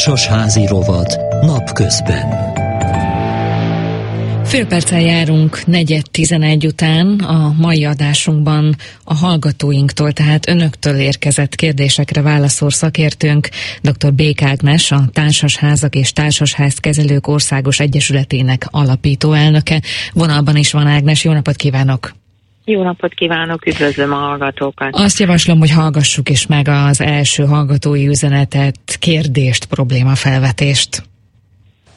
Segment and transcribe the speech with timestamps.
[0.00, 2.52] Társasházi rovat napközben.
[4.44, 12.22] Fél perccel járunk negyed tizenegy után a mai adásunkban a hallgatóinktól, tehát önöktől érkezett kérdésekre
[12.22, 13.48] válaszol szakértőnk,
[13.80, 14.12] dr.
[14.12, 19.82] Bék Ágnes, a Társasházak és Társasház Kezelők Országos Egyesületének alapító elnöke.
[20.12, 22.19] Vonalban is van Ágnes, jó napot kívánok!
[22.64, 24.88] Jó napot kívánok, üdvözlöm a hallgatókat.
[24.92, 31.02] Azt javaslom, hogy hallgassuk is meg az első hallgatói üzenetet, kérdést, problémafelvetést.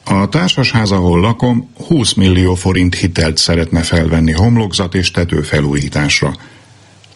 [0.04, 6.32] A társasház, ahol lakom, 20 millió forint hitelt szeretne felvenni homlokzat és tetőfelújításra.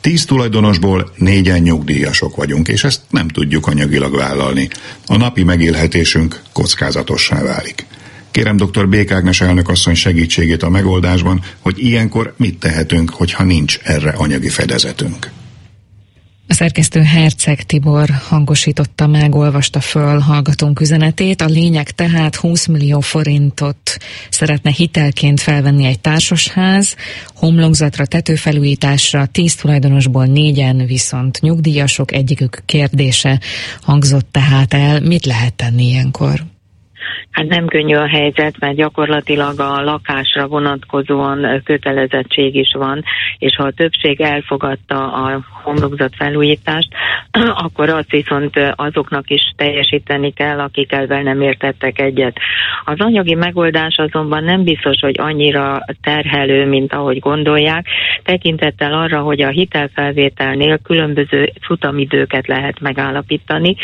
[0.01, 4.69] Tíz tulajdonosból négyen nyugdíjasok vagyunk, és ezt nem tudjuk anyagilag vállalni.
[5.07, 7.87] A napi megélhetésünk kockázatossá válik.
[8.31, 8.89] Kérem dr.
[8.89, 14.49] Bék Ágnes elnök asszony segítségét a megoldásban, hogy ilyenkor mit tehetünk, hogyha nincs erre anyagi
[14.49, 15.31] fedezetünk.
[16.51, 21.41] A szerkesztő Herceg Tibor hangosította meg, olvasta föl hallgatónk üzenetét.
[21.41, 23.97] A lényeg tehát 20 millió forintot
[24.29, 26.97] szeretne hitelként felvenni egy társasház,
[27.35, 33.41] homlokzatra, tetőfelújításra, 10 tulajdonosból négyen viszont nyugdíjasok, egyikük kérdése
[33.83, 35.01] hangzott tehát el.
[35.01, 36.45] Mit lehet tenni ilyenkor?
[37.39, 43.05] Hát nem könnyű a helyzet, mert gyakorlatilag a lakásra vonatkozóan kötelezettség is van,
[43.39, 46.89] és ha a többség elfogadta a homlokzat felújítást,
[47.65, 52.39] akkor azt viszont azoknak is teljesíteni kell, akik ezzel nem értettek egyet.
[52.85, 57.87] Az anyagi megoldás azonban nem biztos, hogy annyira terhelő, mint ahogy gondolják,
[58.23, 63.77] tekintettel arra, hogy a hitelfelvételnél különböző futamidőket lehet megállapítani,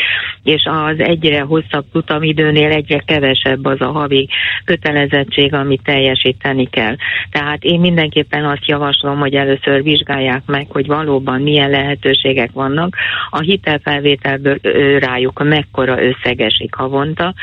[0.43, 4.29] és az egyre hosszabb futamidőnél egyre kevesebb az a havi
[4.65, 6.95] kötelezettség, amit teljesíteni kell.
[7.31, 12.95] Tehát én mindenképpen azt javaslom, hogy először vizsgálják meg, hogy valóban milyen lehetőségek vannak.
[13.29, 14.57] A hitelfelvételből
[14.99, 17.33] rájuk mekkora összegesik havonta,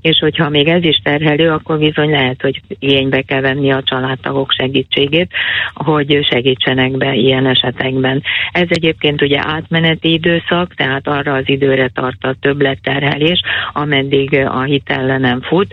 [0.00, 4.52] és hogyha még ez is terhelő, akkor bizony lehet, hogy igénybe kell venni a családtagok
[4.52, 5.30] segítségét,
[5.74, 8.22] hogy segítsenek be ilyen esetekben.
[8.52, 13.40] Ez egyébként ugye átmeneti időszak, tehát arra az időre tart a többletterhelés,
[13.72, 15.72] ameddig a hitel nem fut,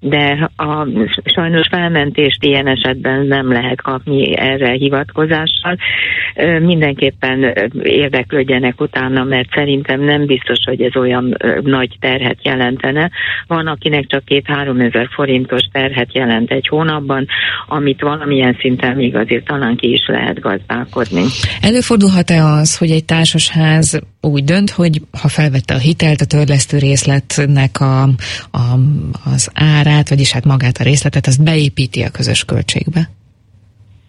[0.00, 0.86] de a,
[1.24, 5.76] sajnos felmentést ilyen esetben nem lehet kapni erre hivatkozással.
[6.60, 13.10] Mindenképpen érdeklődjenek utána, mert szerintem nem biztos, hogy ez olyan nagy terhet jelentene.
[13.46, 17.26] Van, akinek csak két-három ezer forintos terhet jelent egy hónapban,
[17.66, 21.22] amit valamilyen szinten még azért talán ki is lehet gazdálkodni.
[21.60, 27.80] Előfordulhat-e az, hogy egy társasház úgy dönt, hogy ha felvette a hitelt, a törlesztő részletnek
[27.80, 28.02] a,
[28.50, 28.78] a,
[29.24, 33.10] az árát, vagyis hát magát a részletet, azt beépíti a közös költségbe?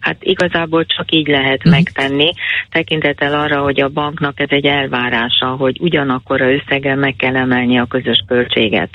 [0.00, 1.72] Hát igazából csak így lehet uh-huh.
[1.72, 2.30] megtenni,
[2.70, 7.78] tekintettel arra, hogy a banknak ez egy elvárása, hogy ugyanakkor a összeggel meg kell emelni
[7.78, 8.88] a közös költséget.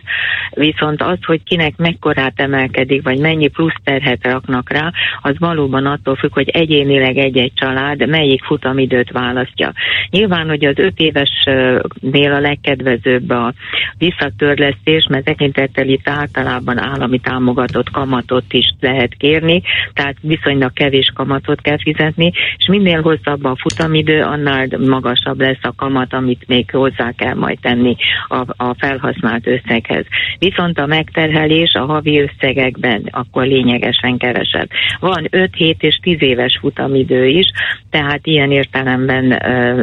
[0.50, 6.16] Viszont az, hogy kinek mekkorát emelkedik, vagy mennyi plusz terhet raknak rá, az valóban attól
[6.16, 9.74] függ, hogy egyénileg egy-egy család melyik futamidőt választja.
[10.10, 13.54] Nyilván, hogy az öt évesnél a legkedvezőbb a
[13.98, 19.62] visszatörlesztés, mert tekintettel itt általában állami támogatott kamatot is lehet kérni,
[19.94, 25.61] tehát viszonylag kevés kevés kamatot kell fizetni, és minél hosszabb a futamidő, annál magasabb lesz
[25.61, 27.95] a kamat, amit még hozzá kell majd tenni
[28.28, 30.06] a, a felhasznált összeghez.
[30.39, 34.69] Viszont a megterhelés a havi összegekben akkor lényegesen kevesebb.
[35.00, 37.45] Van 5, 7 és 10 éves futamidő is,
[37.89, 39.31] tehát ilyen értelemben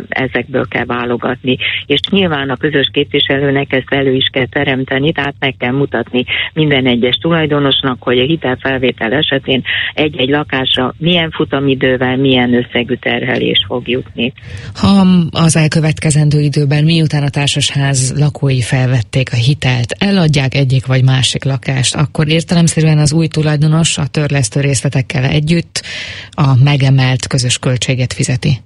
[0.09, 1.57] ezekből kell válogatni.
[1.87, 6.87] És nyilván a közös képviselőnek ezt elő is kell teremteni, tehát meg kell mutatni minden
[6.87, 9.63] egyes tulajdonosnak, hogy a hitelfelvétel esetén
[9.95, 14.33] egy-egy lakásra milyen futamidővel, milyen összegű terhelés fog jutni.
[14.75, 21.45] Ha az elkövetkezendő időben, miután a társasház lakói felvették a hitelt, eladják egyik vagy másik
[21.45, 25.83] lakást, akkor értelemszerűen az új tulajdonos a törlesztő részletekkel együtt
[26.31, 28.61] a megemelt közös költséget fizeti.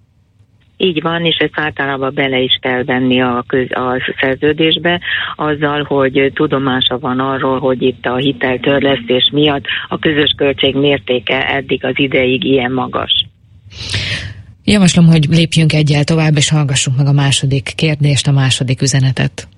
[0.76, 5.00] Így van, és ezt általában bele is kell venni a, köz, a szerződésbe,
[5.36, 11.84] azzal, hogy tudomása van arról, hogy itt a hiteltörlesztés miatt a közös költség mértéke eddig
[11.84, 13.26] az ideig ilyen magas.
[14.64, 19.48] Javaslom, hogy lépjünk egyel tovább, és hallgassuk meg a második kérdést, a második üzenetet.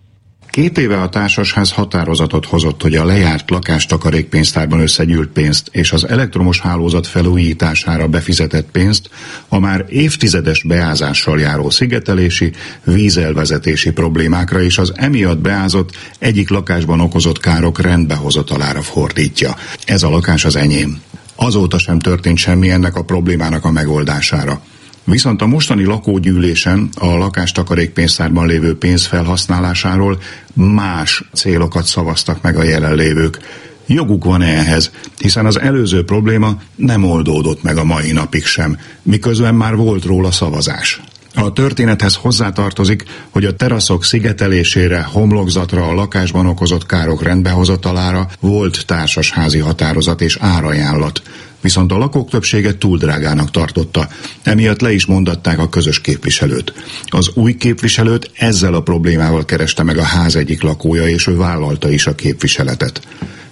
[0.58, 6.60] Két éve a társasház határozatot hozott, hogy a lejárt lakástakarékpénztárban összegyűlt pénzt és az elektromos
[6.60, 9.10] hálózat felújítására befizetett pénzt
[9.48, 12.52] a már évtizedes beázással járó szigetelési,
[12.84, 19.56] vízelvezetési problémákra és az emiatt beázott egyik lakásban okozott károk rendbehozatalára fordítja.
[19.84, 21.00] Ez a lakás az enyém.
[21.34, 24.62] Azóta sem történt semmi ennek a problémának a megoldására.
[25.10, 30.18] Viszont a mostani lakógyűlésen a lakástakarékpénztárban lévő pénz felhasználásáról
[30.54, 33.38] más célokat szavaztak meg a jelenlévők.
[33.86, 39.54] Joguk van ehhez, hiszen az előző probléma nem oldódott meg a mai napig sem, miközben
[39.54, 41.00] már volt róla szavazás.
[41.34, 49.58] A történethez hozzátartozik, hogy a teraszok szigetelésére, homlokzatra, a lakásban okozott károk rendbehozatalára volt társasházi
[49.58, 51.22] határozat és árajánlat.
[51.60, 54.08] Viszont a lakók többsége túl drágának tartotta,
[54.42, 56.72] emiatt le is mondatták a közös képviselőt.
[57.04, 61.90] Az új képviselőt ezzel a problémával kereste meg a ház egyik lakója, és ő vállalta
[61.90, 63.00] is a képviseletet.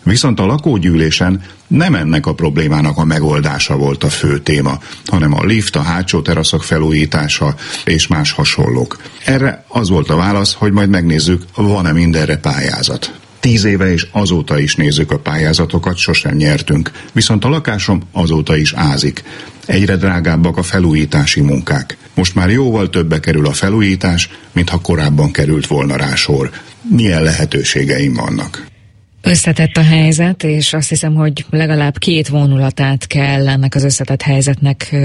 [0.02, 5.44] Viszont a lakógyűlésen nem ennek a problémának a megoldása volt a fő téma, hanem a
[5.44, 7.54] lift, a hátsó teraszok felújítása
[7.84, 8.96] és más hasonlók.
[9.24, 13.25] Erre az volt a válasz, hogy majd megnézzük, van-e mindenre pályázat.
[13.40, 18.72] Tíz éve és azóta is nézzük a pályázatokat, sosem nyertünk, viszont a lakásom azóta is
[18.72, 19.24] ázik.
[19.66, 21.96] Egyre drágábbak a felújítási munkák.
[22.14, 26.50] Most már jóval többe kerül a felújítás, mintha korábban került volna rá sor.
[26.90, 28.66] Milyen lehetőségeim vannak?
[29.22, 34.96] Összetett a helyzet, és azt hiszem, hogy legalább két vonulatát kell ennek az összetett helyzetnek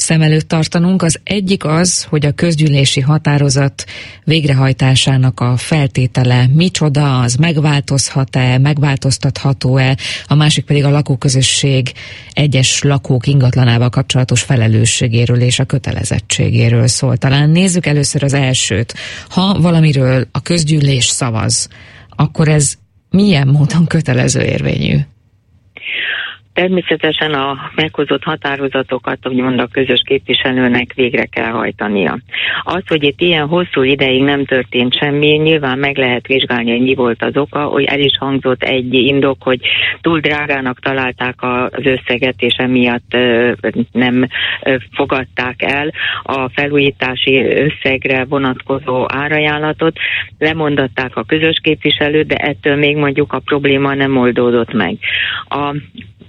[0.00, 1.02] szem előtt tartanunk.
[1.02, 3.84] Az egyik az, hogy a közgyűlési határozat
[4.24, 11.92] végrehajtásának a feltétele micsoda, az megváltozhat-e, megváltoztatható-e, a másik pedig a lakóközösség
[12.32, 17.16] egyes lakók ingatlanával kapcsolatos felelősségéről és a kötelezettségéről szól.
[17.16, 18.94] Talán nézzük először az elsőt.
[19.28, 21.68] Ha valamiről a közgyűlés szavaz,
[22.08, 22.74] akkor ez
[23.10, 24.98] milyen módon kötelező érvényű?
[26.52, 32.18] Természetesen a meghozott határozatokat, úgymond a közös képviselőnek végre kell hajtania.
[32.62, 36.94] Az, hogy itt ilyen hosszú ideig nem történt semmi, nyilván meg lehet vizsgálni, hogy mi
[36.94, 39.60] volt az oka, hogy el is hangzott egy indok, hogy
[40.00, 43.16] túl drágának találták az összeget, és emiatt
[43.92, 44.26] nem
[44.92, 45.92] fogadták el
[46.22, 49.98] a felújítási összegre vonatkozó árajánlatot,
[50.38, 54.98] lemondatták a közös képviselőt, de ettől még mondjuk a probléma nem oldódott meg.
[55.48, 55.74] A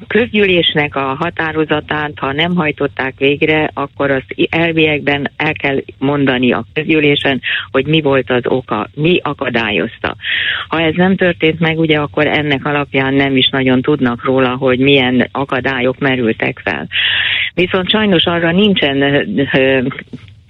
[0.07, 7.41] közgyűlésnek a határozatát, ha nem hajtották végre, akkor az elviekben el kell mondani a közgyűlésen,
[7.71, 10.15] hogy mi volt az oka, mi akadályozta.
[10.67, 14.79] Ha ez nem történt meg, ugye akkor ennek alapján nem is nagyon tudnak róla, hogy
[14.79, 16.87] milyen akadályok merültek fel.
[17.53, 19.27] Viszont sajnos arra nincsen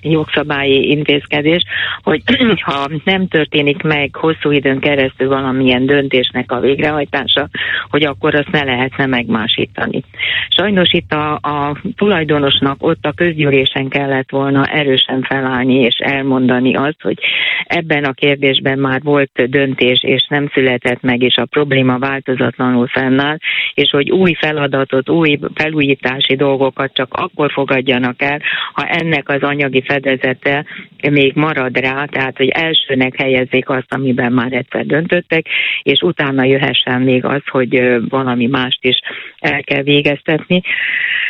[0.01, 1.63] jogszabályi intézkedés,
[2.01, 2.21] hogy
[2.61, 7.49] ha nem történik meg hosszú időn keresztül valamilyen döntésnek a végrehajtása,
[7.89, 10.03] hogy akkor azt ne lehetne megmásítani.
[10.49, 17.01] Sajnos itt a, a tulajdonosnak ott a közgyűlésen kellett volna erősen felállni és elmondani azt,
[17.01, 17.17] hogy
[17.63, 23.37] ebben a kérdésben már volt döntés, és nem született meg, és a probléma változatlanul fennáll,
[23.73, 28.41] és hogy új feladatot, új felújítási dolgokat csak akkor fogadjanak el,
[28.73, 30.65] ha ennek az anyagi fedezete
[31.09, 35.45] még marad rá, tehát hogy elsőnek helyezzék azt, amiben már egyszer döntöttek,
[35.83, 38.99] és utána jöhessen még az, hogy valami mást is
[39.39, 40.61] el kell végeztetni.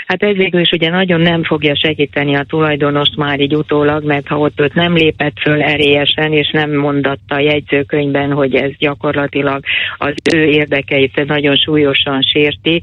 [0.06, 4.28] Hát ez végül is ugye nagyon nem fogja segíteni a tulajdonost már így utólag, mert
[4.28, 9.64] ha ott őt nem lépett föl erélyesen, és nem mondatta a jegyzőkönyvben, hogy ez gyakorlatilag
[9.98, 12.82] az ő érdekeit nagyon súlyosan sérti,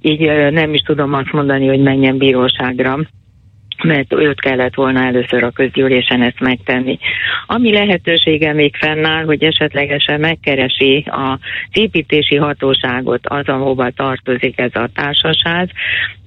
[0.00, 0.20] így
[0.50, 2.98] nem is tudom azt mondani, hogy menjen bíróságra
[3.82, 6.98] mert őt kellett volna először a közgyűlésen ezt megtenni.
[7.46, 11.38] Ami lehetősége még fennáll, hogy esetlegesen megkeresi az
[11.72, 15.70] építési hatóságot az, ahova tartozik ez a társaság,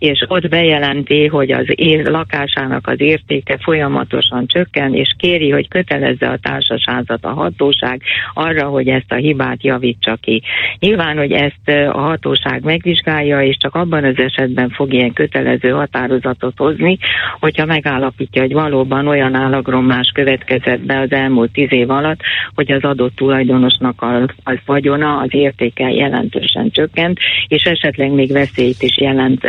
[0.05, 6.27] és ott bejelenti, hogy az ér, lakásának az értéke folyamatosan csökken, és kéri, hogy kötelezze
[6.27, 8.01] a társasházat a hatóság
[8.33, 10.41] arra, hogy ezt a hibát javítsa ki.
[10.79, 16.57] Nyilván, hogy ezt a hatóság megvizsgálja, és csak abban az esetben fog ilyen kötelező határozatot
[16.57, 16.97] hozni,
[17.39, 22.19] hogyha megállapítja, hogy valóban olyan állagromlás következett be az elmúlt tíz év alatt,
[22.55, 28.81] hogy az adott tulajdonosnak a, az vagyona, az értéke jelentősen csökkent, és esetleg még veszélyt
[28.81, 29.43] is jelent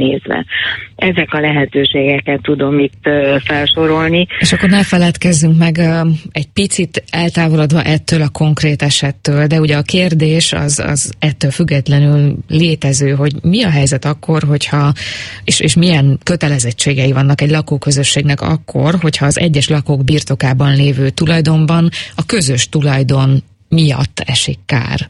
[0.00, 0.44] ránézve.
[0.96, 3.08] Ezek a lehetőségeket tudom itt
[3.44, 4.26] felsorolni.
[4.38, 5.78] És akkor ne feledkezzünk meg
[6.32, 12.36] egy picit eltávolodva ettől a konkrét esettől, de ugye a kérdés az, az ettől függetlenül
[12.48, 14.92] létező, hogy mi a helyzet akkor, hogyha,
[15.44, 21.88] és, és milyen kötelezettségei vannak egy lakóközösségnek akkor, hogyha az egyes lakók birtokában lévő tulajdonban
[22.14, 25.08] a közös tulajdon miatt esik kár.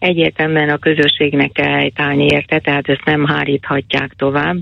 [0.00, 4.56] Egyértelműen a közösségnek kell helytállni érte, tehát ezt nem háríthatják tovább.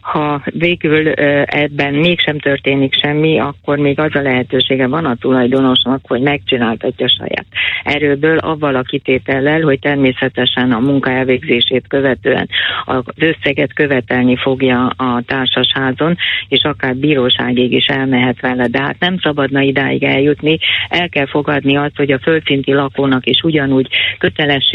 [0.00, 1.08] Ha végül
[1.44, 7.46] ebben mégsem történik semmi, akkor még az a lehetősége van a tulajdonosnak, hogy megcsináltatja saját
[7.84, 12.48] erőből, avval a kitétellel, hogy természetesen a munka elvégzését követően
[12.84, 16.16] az összeget követelni fogja a társasházon,
[16.48, 21.76] és akár bíróságig is elmehet vele, de hát nem szabadna idáig eljutni, el kell fogadni
[21.76, 23.88] azt, hogy a földszinti lakónak is ugyanúgy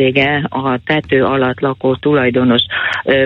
[0.06, 2.62] kötelessége a tető alatt lakó tulajdonos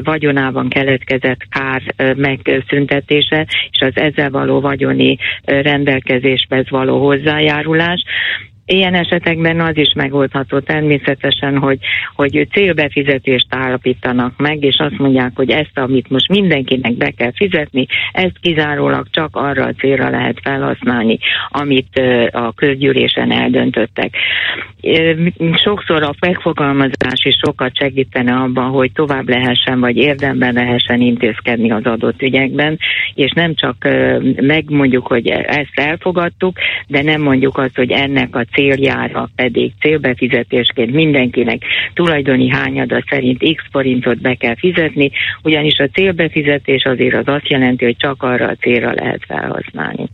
[0.04, 1.82] vagyonában keletkezett kár
[2.16, 8.04] megszüntetése, és az ezzel való vagyoni rendelkezéshez való hozzájárulás.
[8.72, 11.80] Ilyen esetekben az is megoldható természetesen, hogy,
[12.16, 17.86] hogy célbefizetést állapítanak meg, és azt mondják, hogy ezt, amit most mindenkinek be kell fizetni,
[18.12, 21.18] ezt kizárólag csak arra a célra lehet felhasználni,
[21.50, 24.16] amit a közgyűlésen eldöntöttek.
[25.64, 31.86] Sokszor a megfogalmazás is sokat segítene abban, hogy tovább lehessen, vagy érdemben lehessen intézkedni az
[31.86, 32.80] adott ügyekben,
[33.14, 33.76] és nem csak
[34.42, 36.58] megmondjuk, hogy ezt elfogadtuk,
[36.88, 41.62] de nem mondjuk azt, hogy ennek a céljára pedig célbefizetésként mindenkinek
[41.94, 45.12] tulajdoni hányada szerint x forintot be kell fizetni,
[45.44, 50.08] ugyanis a célbefizetés azért az azt jelenti, hogy csak arra a célra lehet felhasználni.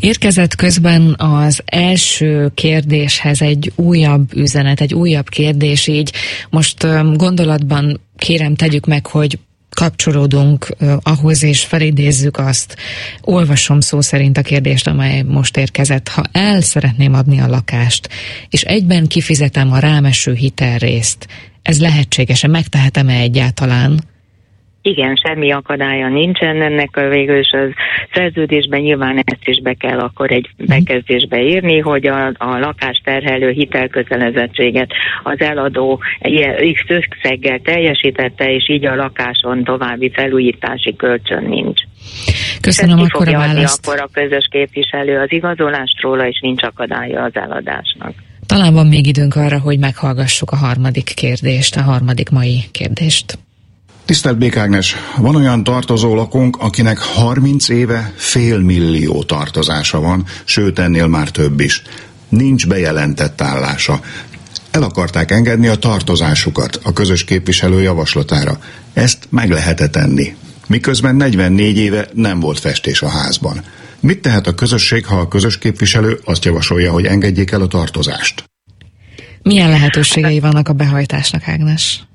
[0.00, 6.10] Érkezett közben az első kérdéshez egy újabb üzenet, egy újabb kérdés, így
[6.50, 9.38] most gondolatban kérem tegyük meg, hogy
[9.76, 12.76] kapcsolódunk ahhoz, és felidézzük azt.
[13.20, 16.08] Olvasom szó szerint a kérdést, amely most érkezett.
[16.08, 18.08] Ha el szeretném adni a lakást,
[18.48, 21.26] és egyben kifizetem a rámeső hitelrészt,
[21.62, 22.48] ez lehetséges-e?
[22.48, 24.04] Megtehetem-e egyáltalán?
[24.86, 27.70] Igen, semmi akadálya nincsen ennek a végül is az
[28.12, 30.68] szerződésben nyilván ezt is be kell akkor egy mhm.
[30.68, 34.90] bekezdésbe írni, hogy a, a lakás terhelő hitelkötelezettséget
[35.22, 36.00] az eladó
[36.72, 41.80] X összeggel teljesítette, és így a lakáson további felújítási kölcsön nincs.
[42.60, 43.86] Köszönöm akkor a választ.
[43.86, 48.12] akkor a közös képviselő az igazolást róla, és nincs akadálya az eladásnak.
[48.46, 53.38] Talán van még időnk arra, hogy meghallgassuk a harmadik kérdést, a harmadik mai kérdést.
[54.06, 61.06] Tisztelt Békágnes, van olyan tartozó lakónk, akinek 30 éve fél millió tartozása van, sőt ennél
[61.06, 61.82] már több is.
[62.28, 64.00] Nincs bejelentett állása.
[64.70, 68.58] El akarták engedni a tartozásukat a közös képviselő javaslatára.
[68.92, 70.36] Ezt meg lehetett tenni.
[70.66, 73.62] Miközben 44 éve nem volt festés a házban.
[74.00, 78.44] Mit tehet a közösség, ha a közös képviselő azt javasolja, hogy engedjék el a tartozást?
[79.42, 82.06] Milyen lehetőségei vannak a behajtásnak, Ágnes?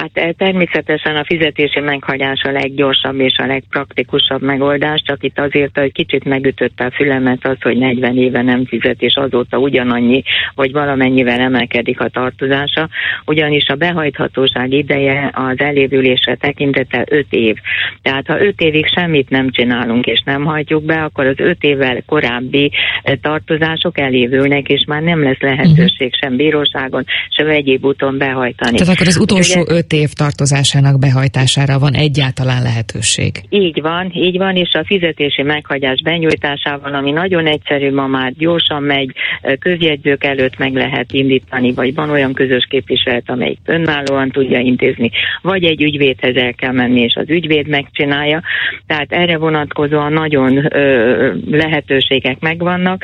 [0.00, 5.78] Hát eh, természetesen a fizetési meghagyás a leggyorsabb és a legpraktikusabb megoldás, csak itt azért,
[5.78, 10.22] hogy kicsit megütötte a fülemet az, hogy 40 éve nem fizet, és azóta ugyanannyi,
[10.54, 12.88] vagy valamennyivel emelkedik a tartozása,
[13.24, 17.56] ugyanis a behajthatóság ideje az elévülésre tekintete 5 év.
[18.02, 22.02] Tehát ha 5 évig semmit nem csinálunk és nem hajtjuk be, akkor az 5 évvel
[22.06, 22.70] korábbi
[23.02, 28.76] eh, tartozások elévülnek, és már nem lesz lehetőség sem bíróságon, sem egyéb úton behajtani.
[28.76, 33.32] Tehát akkor az utolsó 5 öt év tartozásának behajtására van egyáltalán lehetőség.
[33.48, 38.82] Így van, így van, és a fizetési meghagyás benyújtásával, ami nagyon egyszerű, ma már gyorsan
[38.82, 39.12] megy,
[39.58, 45.10] közjegyzők előtt meg lehet indítani, vagy van olyan közös képviselet, amelyik önállóan tudja intézni,
[45.42, 48.42] vagy egy ügyvédhez el kell menni, és az ügyvéd megcsinálja.
[48.86, 53.02] Tehát erre vonatkozóan nagyon ö, lehetőségek megvannak,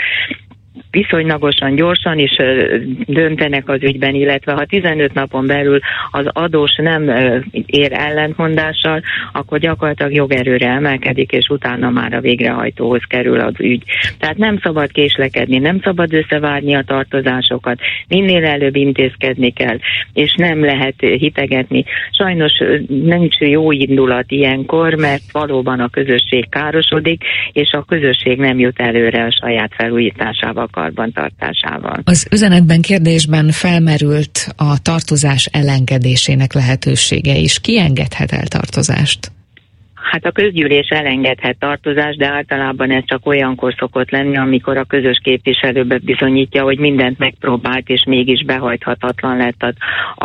[0.95, 2.37] viszonylagosan gyorsan is
[3.07, 5.79] döntenek az ügyben, illetve ha 15 napon belül
[6.11, 7.11] az adós nem
[7.67, 13.83] ér ellentmondással, akkor gyakorlatilag jogerőre emelkedik, és utána már a végrehajtóhoz kerül az ügy.
[14.19, 19.79] Tehát nem szabad késlekedni, nem szabad összevárni a tartozásokat, minél előbb intézkedni kell,
[20.13, 21.85] és nem lehet hitegetni.
[22.11, 22.53] Sajnos
[22.89, 29.25] nincs jó indulat ilyenkor, mert valóban a közösség károsodik, és a közösség nem jut előre
[29.25, 32.01] a saját felújításával karbantartásával.
[32.05, 37.61] Az üzenetben kérdésben felmerült a tartozás elengedésének lehetősége is.
[37.61, 39.33] Ki engedhet el tartozást?
[40.11, 45.21] Hát a közgyűlés elengedhet tartozást, de általában ez csak olyankor szokott lenni, amikor a közös
[45.23, 49.73] képviselőbe bizonyítja, hogy mindent megpróbált, és mégis behajthatatlan lett a,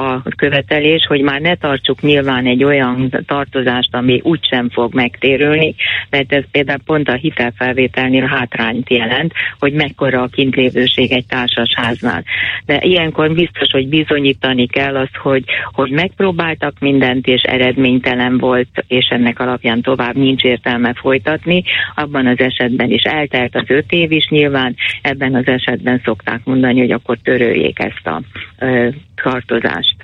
[0.01, 5.75] a követelés, hogy már ne tartsuk nyilván egy olyan tartozást, ami úgysem fog megtérülni,
[6.09, 12.23] mert ez például pont a hitelfelvételnél hátrányt jelent, hogy mekkora a kintlévőség egy társasháznál.
[12.65, 19.07] De ilyenkor biztos, hogy bizonyítani kell azt, hogy, hogy megpróbáltak mindent, és eredménytelen volt, és
[19.09, 21.63] ennek alapján alapján tovább nincs értelme folytatni.
[21.95, 26.79] Abban az esetben is eltelt az öt év is nyilván, ebben az esetben szokták mondani,
[26.79, 28.21] hogy akkor töröljék ezt a
[28.59, 28.89] ö,
[29.23, 29.95] tartozást.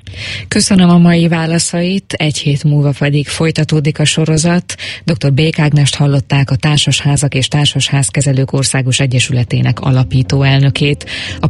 [0.47, 4.75] Köszönöm a mai válaszait, egy hét múlva pedig folytatódik a sorozat.
[5.03, 5.33] Dr.
[5.33, 5.55] Bék
[5.95, 11.05] hallották a Társasházak és Társasházkezelők Országos Egyesületének alapító elnökét.
[11.39, 11.43] A